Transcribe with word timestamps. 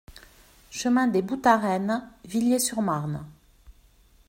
Chemin 0.71 1.05
des 1.05 1.21
Boutareines, 1.21 2.09
Villiers-sur-Marne 2.25 3.23